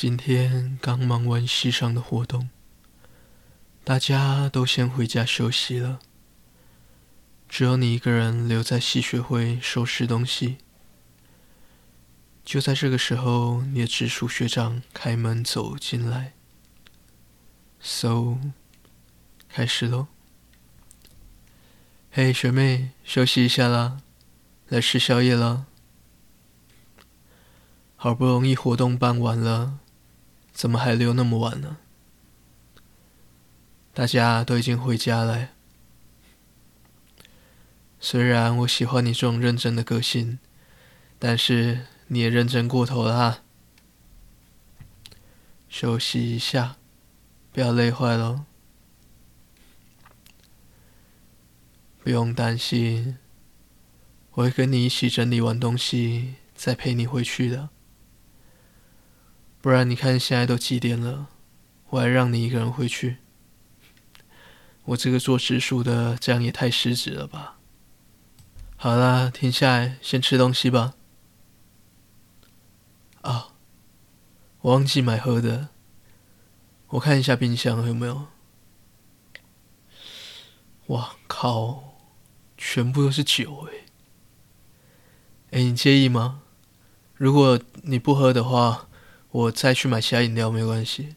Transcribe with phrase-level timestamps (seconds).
[0.00, 2.50] 今天刚忙完系上的活动，
[3.82, 5.98] 大家都先回家休息了，
[7.48, 10.58] 只有你一个人留在戏学会收拾东西。
[12.44, 16.34] 就在这个时候，你的直属学长开门走进来。
[17.80, 18.38] So，
[19.48, 20.06] 开始喽。
[22.12, 24.00] 嘿，学妹，休息一下啦，
[24.68, 25.66] 来吃宵夜啦。
[27.96, 29.80] 好不容易活动办完了。
[30.58, 31.76] 怎么还留那么晚呢？
[33.94, 35.50] 大家都已经回家了。
[38.00, 40.40] 虽然我喜欢你这种认真的个性，
[41.16, 43.38] 但是你也认真过头了哈。
[45.68, 46.74] 休息一下，
[47.52, 48.44] 不要累坏了。
[52.02, 53.16] 不用担心，
[54.32, 57.68] 我会跟你一起整理完东西，再陪你回去的。
[59.60, 61.26] 不然你看现在都几点了，
[61.90, 63.16] 我还让你一个人回去？
[64.84, 67.58] 我这个做直属的，这样也太失职了吧？
[68.76, 70.94] 好啦，停下来，先吃东西吧。
[73.22, 73.48] 啊，
[74.60, 75.70] 我忘记买喝的，
[76.90, 78.28] 我看一下冰箱有没有。
[80.86, 81.98] 哇靠，
[82.56, 83.84] 全部都是酒哎！
[85.50, 86.42] 哎，你介意吗？
[87.14, 88.87] 如果你不喝的话。
[89.30, 91.16] 我再去买其他饮料没关系。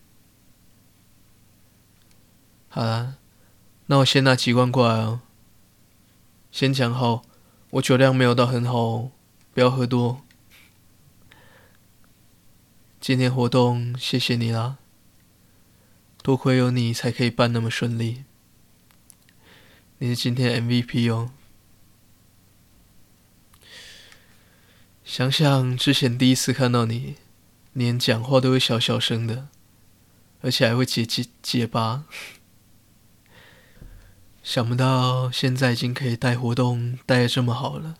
[2.68, 3.16] 好啦，
[3.88, 5.22] 那我先拿几罐过来哦。
[6.52, 7.24] 先讲好，
[7.72, 9.12] 我酒量没有到很好哦，
[9.54, 10.22] 不要喝多。
[13.00, 14.78] 今天活动谢谢你啦，
[16.22, 18.26] 多亏有你才可以办那么顺利。
[20.00, 21.32] 你是今天 MVP 哦。
[25.04, 27.16] 想想之前第一次看到你。
[27.74, 29.48] 连讲话都会小小声的，
[30.42, 32.06] 而且还会结结结巴。
[34.44, 37.96] 想不到现在已经可以带活动带的这么好了，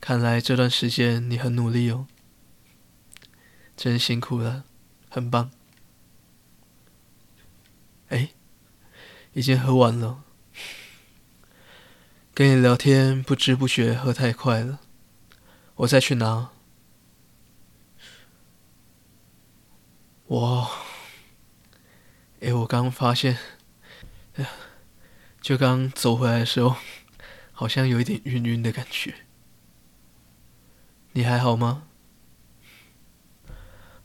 [0.00, 2.06] 看来这段时间你很努力哦，
[3.76, 4.64] 真辛苦了，
[5.10, 5.50] 很棒。
[8.08, 8.30] 哎，
[9.34, 10.24] 已经喝完了，
[12.32, 14.80] 跟你聊天不知不觉喝太快了，
[15.76, 16.51] 我再去拿。
[20.32, 20.66] 哇，
[22.40, 23.36] 哎，我刚发现，
[24.36, 24.48] 呀，
[25.42, 26.76] 就刚走回来的时候，
[27.52, 29.26] 好像有一点晕晕的感觉。
[31.12, 31.82] 你还好吗？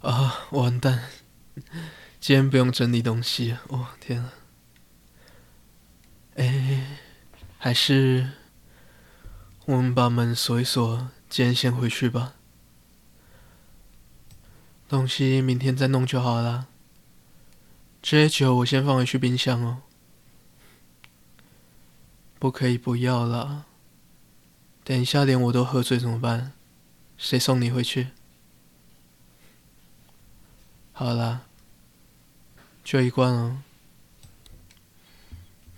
[0.02, 1.06] 啊，完蛋，
[2.20, 3.58] 今天不用整理东西。
[3.70, 4.34] 哦，天啊！
[6.36, 7.00] 哎，
[7.58, 8.32] 还是
[9.64, 12.34] 我们把门锁一锁，今天先回去吧。
[14.88, 16.68] 东西明天再弄就好了。
[18.02, 19.82] 这些酒我先放回去冰箱哦。
[22.40, 23.66] 不可以不要了。
[24.84, 26.54] 等一下连我都喝醉怎么办？
[27.18, 28.10] 谁送你回去？
[30.94, 31.48] 好了，
[32.84, 33.62] 就一罐哦。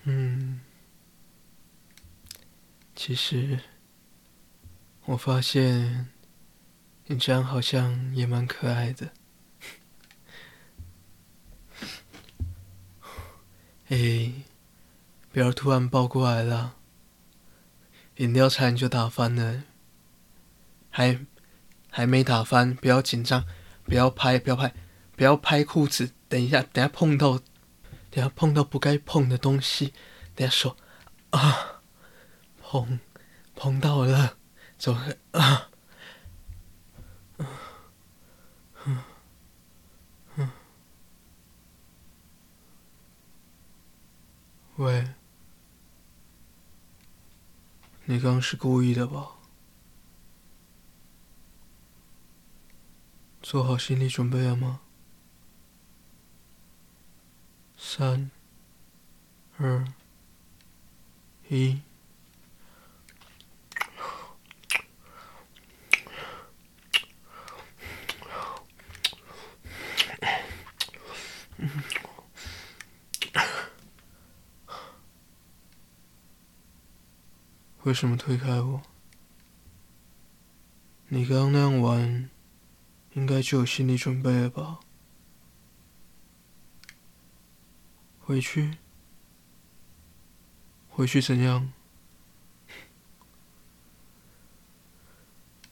[0.04, 0.62] 嗯，
[2.96, 3.60] 其实
[5.06, 6.10] 我发现。
[7.12, 9.10] 你这样好像也蛮可爱的。
[13.88, 14.32] 哎，
[15.32, 16.76] 不要突然抱过来了，
[18.18, 19.64] 饮料差点就打翻了。
[20.92, 21.26] 还
[21.90, 23.44] 还没打翻，不要紧张，
[23.86, 24.72] 不要拍，不要拍，
[25.16, 26.12] 不要拍裤子。
[26.28, 27.40] 等一下，等下碰到，
[28.12, 29.96] 等下碰到不该碰的东西，
[30.36, 30.78] 等下说
[31.32, 31.82] 啊，
[32.62, 33.00] 碰
[33.56, 34.38] 碰到了，
[34.78, 34.96] 走
[35.32, 35.69] 啊。
[44.80, 45.10] 喂，
[48.06, 49.32] 你刚是故意的吧？
[53.42, 54.80] 做好心理准备了吗？
[57.76, 58.32] 三、
[59.58, 59.86] 二、
[61.50, 61.82] 一。
[77.90, 78.84] 为什么推开我？
[81.08, 82.30] 你刚刚那样玩，
[83.14, 84.80] 应该就有心理准备了吧？
[88.20, 88.78] 回去？
[90.88, 91.74] 回去怎样？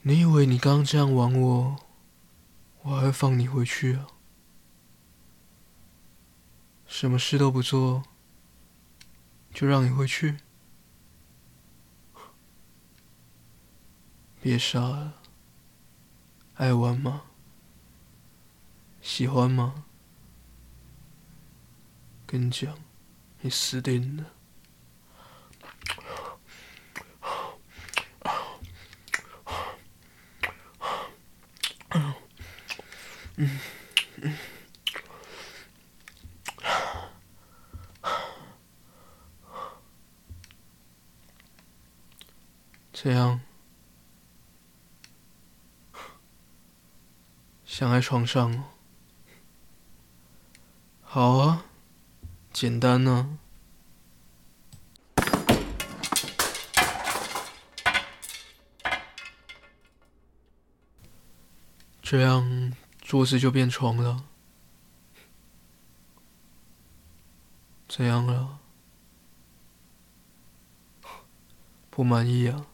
[0.01, 1.85] 你以为你刚刚这样玩我，
[2.81, 4.07] 我还会放你回去啊？
[6.87, 8.01] 什么事都不做，
[9.53, 10.37] 就让你回去？
[14.41, 15.13] 别傻了，
[16.55, 17.23] 爱玩吗？
[19.01, 19.85] 喜欢吗？
[22.25, 22.77] 跟你讲，
[23.41, 24.25] 你死定了。
[42.91, 43.39] 这样，
[47.77, 48.63] 想在床上哦？
[51.03, 51.65] 好啊，
[52.51, 53.37] 简单呢。
[62.01, 62.73] 这样。
[62.99, 64.23] 桌子就变床了，
[67.87, 68.57] 怎样了？
[71.91, 72.65] 不满意啊？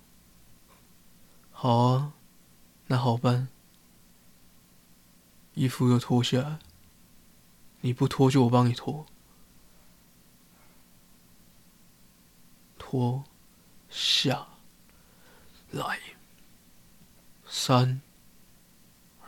[1.52, 2.14] 好啊，
[2.88, 3.50] 那好办，
[5.54, 6.60] 衣服又脱下来，
[7.82, 9.06] 你不脱就我帮你脱，
[12.78, 13.24] 脱
[13.90, 14.48] 下
[15.72, 16.00] 来，
[17.46, 18.02] 三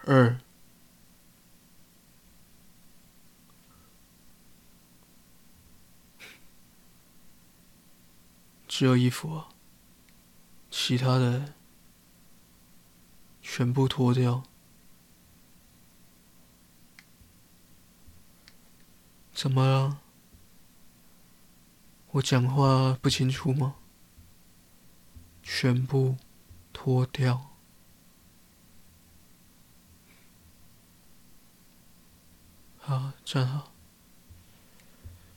[0.05, 0.39] 二。
[8.67, 9.47] 只有衣服啊，
[10.69, 11.53] 其他的
[13.41, 14.43] 全部脱掉。
[19.35, 19.99] 怎么了？
[22.11, 23.75] 我讲话不清楚吗？
[25.43, 26.15] 全部
[26.71, 27.51] 脱掉。
[32.77, 33.73] 好，站好。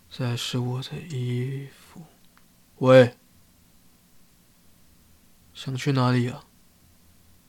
[0.09, 2.05] 这是我的衣服。
[2.77, 3.17] 喂。
[5.53, 6.45] 想去哪里啊？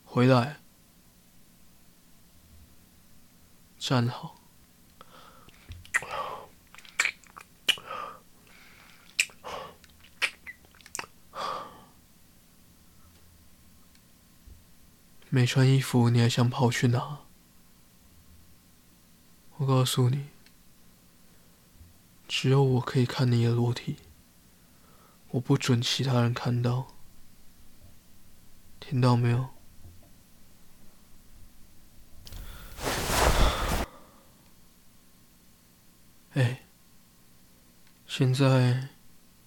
[0.04, 0.60] 回来，
[3.78, 4.39] 站好。
[15.32, 17.20] 没穿衣服，你还想跑去哪？
[19.58, 20.30] 我告诉你，
[22.28, 23.98] 只有我可以看你的裸体，
[25.30, 26.88] 我不准其他人看到。
[28.80, 29.50] 听到没有？
[36.34, 36.64] 哎，
[38.08, 38.90] 现在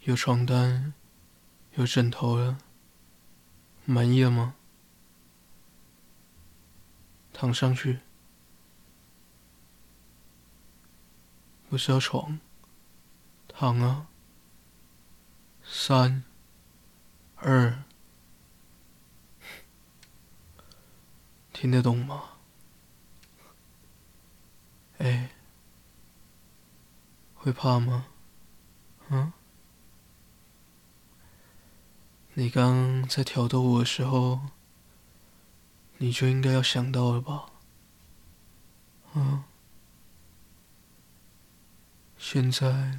[0.03, 0.95] 有床单，
[1.75, 2.59] 有枕头了，
[3.85, 4.55] 满意了吗？
[7.33, 8.01] 躺上去，
[11.69, 12.39] 不是要床，
[13.49, 14.07] 躺啊！
[15.63, 16.25] 三、
[17.37, 17.83] 二。
[21.53, 22.31] 听得懂吗？
[24.99, 25.31] 哎，
[27.35, 28.07] 会怕吗？
[29.11, 29.33] 嗯？
[32.35, 34.41] 你刚在挑逗我的时候，
[36.03, 37.47] 你就应该要想到了吧？
[39.15, 39.45] 嗯？
[42.19, 42.99] 现在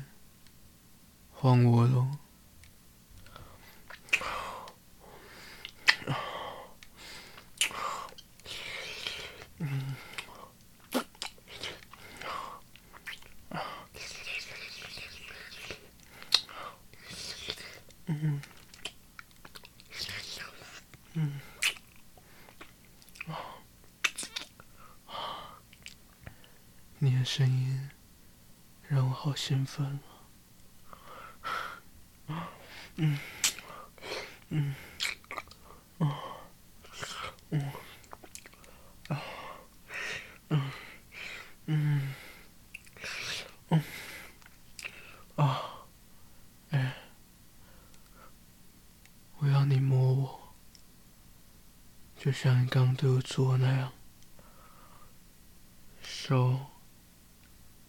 [1.33, 2.07] 换我喽。
[9.57, 9.95] 嗯，
[18.05, 18.41] 嗯，
[27.35, 27.89] 声音
[28.87, 29.99] 让我好兴奋
[32.27, 32.47] 啊！
[32.97, 33.17] 嗯，
[34.49, 34.75] 嗯，
[35.97, 36.19] 啊，
[37.49, 37.71] 嗯，
[39.07, 39.19] 啊，
[40.49, 40.71] 嗯，
[41.65, 42.13] 嗯，
[43.69, 43.83] 嗯，
[45.35, 45.59] 啊。
[52.15, 53.91] 就像你刚刚对我做那样，
[56.03, 56.67] 手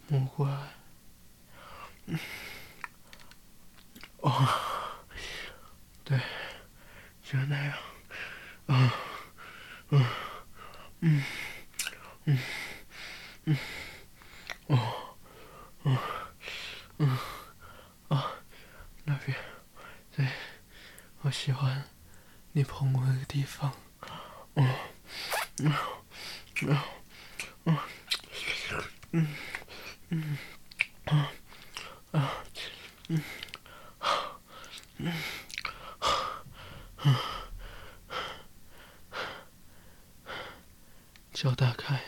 [0.09, 0.57] 摸过来，
[2.07, 2.19] 嗯，
[4.19, 4.49] 哦，
[6.05, 6.19] 对，
[7.23, 7.73] 就那样，
[8.67, 8.95] 啊，
[9.91, 10.05] 嗯，
[11.01, 11.23] 嗯，
[12.25, 12.39] 嗯，
[13.45, 13.57] 嗯，
[14.67, 15.17] 哦，
[15.85, 15.99] 嗯，
[16.99, 17.19] 嗯，
[18.09, 18.31] 啊，
[19.05, 19.37] 那边，
[20.15, 20.29] 对，
[21.23, 21.85] 我喜欢
[22.53, 23.73] 你碰我的地方。
[24.57, 24.75] 嗯，
[25.59, 25.73] 嗯，
[27.65, 27.79] 嗯，
[29.13, 29.29] 嗯。
[30.17, 30.39] 嗯
[41.33, 42.01] 脚打开，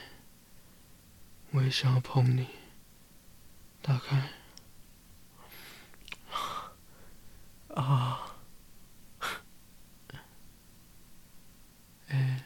[1.50, 2.46] 我也想要碰你。
[3.82, 4.30] 打开
[7.74, 8.36] 啊！
[12.08, 12.44] 哎，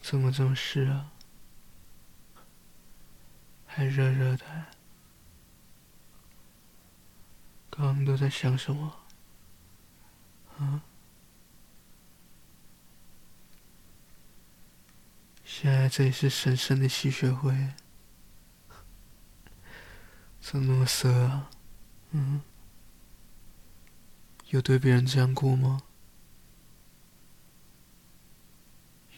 [0.00, 1.12] 怎么这么湿啊？
[3.76, 4.46] 还热热的。
[7.68, 9.00] 刚刚都在想什么？
[10.58, 10.82] 啊？
[15.44, 17.74] 现在这里是神圣的吸血会，
[20.40, 21.50] 怎么那么色啊？
[22.12, 22.42] 嗯？
[24.50, 25.82] 有对别人这样过吗？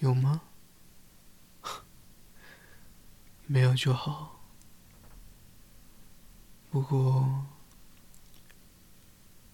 [0.00, 0.40] 有吗？
[3.44, 4.35] 没有就好。
[6.76, 7.46] 不过，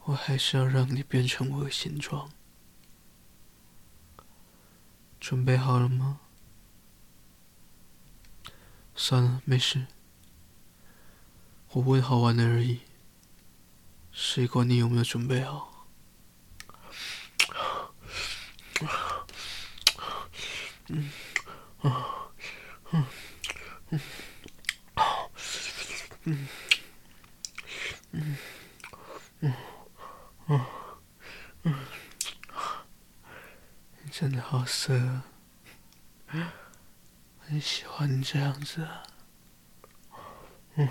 [0.07, 2.29] 我还是要让你变成我的形状。
[5.21, 6.19] 准备好了吗？
[8.97, 9.87] 算了，没事。
[11.71, 12.81] 我问好玩的而已，
[14.11, 15.87] 谁管你有没有准备好？
[20.89, 21.13] 嗯，
[21.83, 22.33] 啊，
[22.91, 23.07] 嗯，
[23.91, 24.01] 嗯，
[26.25, 26.49] 嗯，
[28.13, 28.37] 嗯，
[29.41, 30.61] 嗯，
[31.63, 31.75] 嗯，
[34.11, 34.95] 真的好色
[36.29, 36.53] 啊！
[37.41, 39.03] 很喜欢你这样子啊，
[40.77, 40.89] 嗯，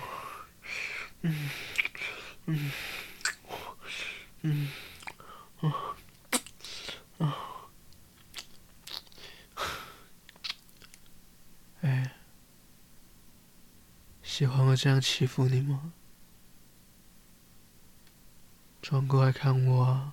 [1.22, 1.50] 嗯，
[2.46, 2.72] 嗯，
[4.42, 4.68] 嗯，
[5.60, 5.72] 嗯，
[7.18, 7.32] 嗯，
[11.82, 12.16] 哎，
[14.22, 15.92] 喜欢我这样欺负你吗？
[18.92, 20.12] 转过来看我啊，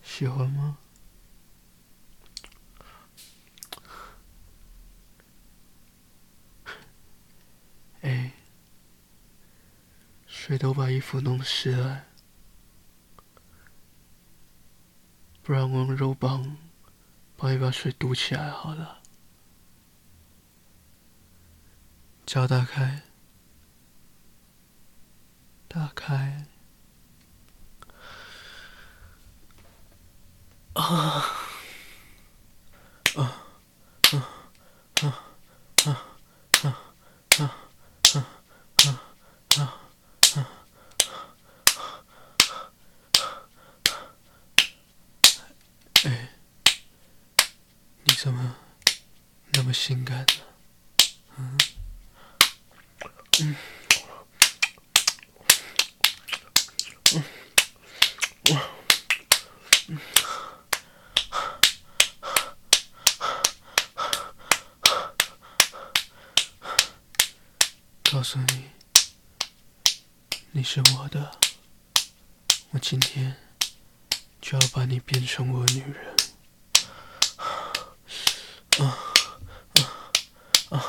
[0.00, 0.78] 喜欢吗？
[8.02, 8.34] 哎
[10.24, 12.04] 水都把衣服弄湿了，
[15.42, 16.56] 不然我用肉棒
[17.36, 19.02] 帮你把水堵起来好了。
[22.24, 23.02] 脚打开，
[25.74, 26.46] 打开，
[30.74, 30.84] 啊，
[33.16, 33.40] 啊。
[48.16, 48.56] 怎么
[49.52, 50.26] 那么性感呢？
[51.36, 51.58] 嗯
[53.40, 53.54] 嗯
[57.12, 57.22] 嗯
[58.44, 58.58] 嗯，
[68.10, 68.70] 告诉你，
[70.52, 71.36] 你是我的，
[72.70, 73.36] 我今天
[74.40, 76.16] 就要把你变成我女人。
[78.78, 78.98] 啊
[80.70, 80.86] 啊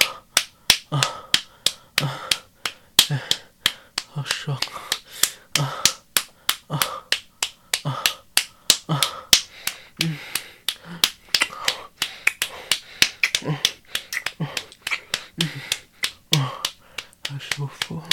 [0.92, 1.02] 啊
[2.00, 2.22] 啊！
[3.10, 3.22] 哎，
[4.12, 4.58] 好爽
[5.60, 5.84] 啊！
[6.68, 6.80] 啊
[7.84, 8.04] 啊
[8.88, 9.02] 啊！
[10.00, 10.18] 嗯
[13.42, 13.58] 嗯
[14.40, 14.48] 嗯
[15.38, 18.04] 嗯，好舒服。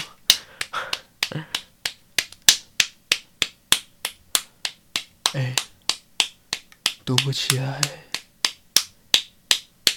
[5.33, 5.55] 哎，
[7.07, 7.81] 堵不起来。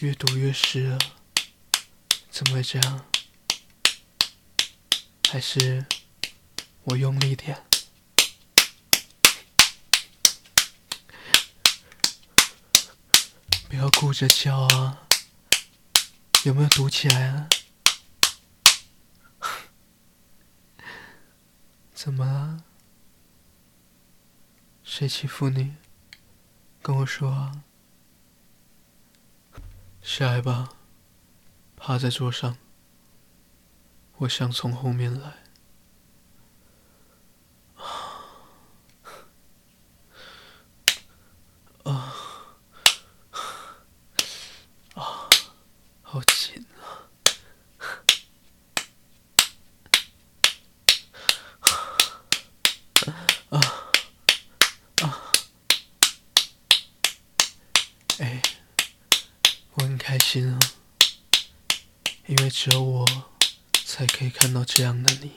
[0.02, 1.00] 越堵越湿了，
[2.30, 3.06] 怎么会这样？
[5.30, 5.86] 还是
[6.84, 7.64] 我用力点？
[13.68, 15.08] 不要顾着叫啊！
[16.44, 17.50] 有没有堵起来啊？
[21.96, 22.64] 怎么了？
[24.84, 25.76] 谁欺负你？
[26.86, 27.52] 跟我说！
[30.04, 30.70] 下来吧，
[31.76, 32.60] 趴在桌上。
[34.18, 35.44] 我想从后面来。
[41.86, 42.14] 啊
[44.94, 45.28] 啊，
[46.04, 47.10] 好紧啊！
[53.50, 53.60] 啊
[55.02, 55.22] 啊！
[58.20, 58.42] 哎。
[59.78, 60.18] 我很开
[62.26, 63.06] 因为只有我
[63.86, 65.32] 才可以看到这样的你。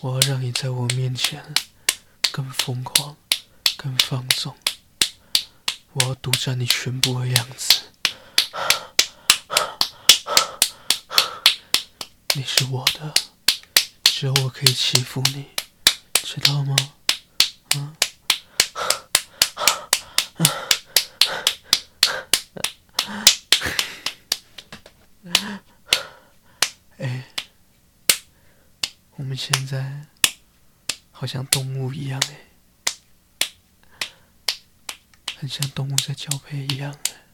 [0.00, 1.54] 我要让你在我面前
[2.32, 3.16] 更疯狂、
[3.76, 4.56] 更放纵。
[5.92, 7.82] 我要独占你全部的样子。
[12.34, 13.14] 你是我的，
[14.02, 15.50] 只有我可以欺负你，
[16.14, 16.74] 知道吗？
[17.76, 17.94] 嗯。
[29.32, 30.08] 我们现在
[31.10, 32.36] 好像动物一样哎，
[35.38, 37.24] 很像动物在交配一样哎。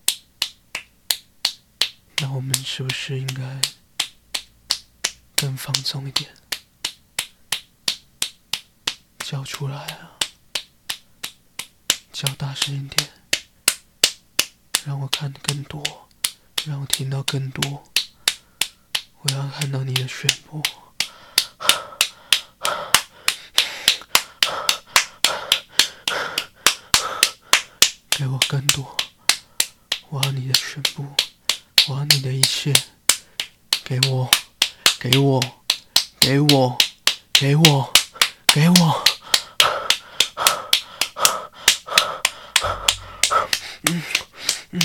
[2.18, 3.60] 那我们是不是应该
[5.34, 6.32] 更放松一点？
[9.18, 10.20] 叫出来啊！
[12.12, 13.10] 叫大声一点，
[14.84, 16.08] 让我看更多，
[16.64, 17.92] 让我听到更多。
[19.22, 20.62] 我要看到你的全部，
[28.18, 28.96] 给我更多。
[30.08, 31.06] 我要你的全部，
[31.86, 32.74] 我要你的一切，
[33.84, 34.28] 给我，
[34.98, 35.40] 给我，
[36.18, 36.76] 给我，
[37.32, 37.92] 给我，
[38.48, 39.04] 给我。
[43.82, 44.02] 嗯
[44.72, 44.80] 嗯，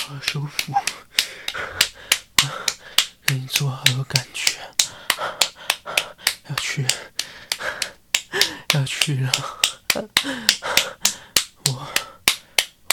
[0.00, 0.72] 好舒服，
[3.26, 4.56] 跟你做好有感觉，
[6.48, 6.86] 要去，
[8.72, 9.30] 要去了，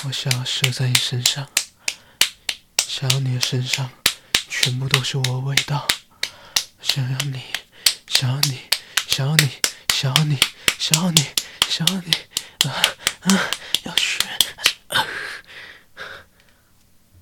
[0.07, 1.49] 我想要射在你身上，
[2.77, 3.89] 想要你的身上
[4.47, 5.87] 全部都是我味道，
[6.79, 7.41] 想要你，
[8.07, 8.59] 想要你，
[9.07, 9.49] 想要你，
[9.89, 10.37] 想要你，
[10.77, 11.25] 想要你，
[11.67, 12.11] 想要你，
[12.69, 12.71] 啊
[13.21, 13.49] 啊！
[13.83, 14.23] 要学，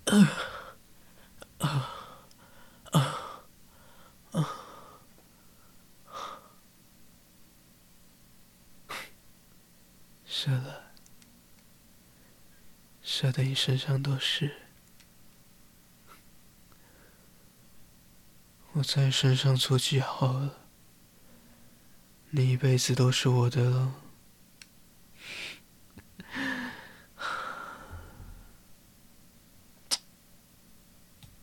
[0.06, 0.28] 呃，
[1.60, 1.88] 呃，
[2.92, 3.16] 呃，呃，
[4.32, 4.46] 呃，
[10.26, 10.84] 射了，
[13.02, 14.52] 射在你身上都是，
[18.74, 20.60] 我在身上做记号了，
[22.30, 23.96] 你一辈子都是我的了。